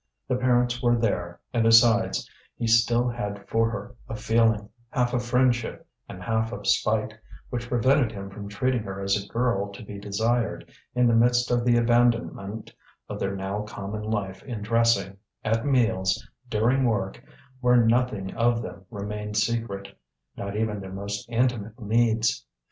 [0.27, 5.23] The parents were there, and besides he still had for her a feeling, half of
[5.23, 7.13] friendship and half of spite,
[7.51, 11.51] which prevented him from treating her as a girl to be desired, in the midst
[11.51, 12.73] of the abandonment
[13.09, 17.23] of their now common life in dressing, at meals, during work,
[17.59, 19.95] where nothing of them remained secret,
[20.35, 22.43] not even their most intimate needs.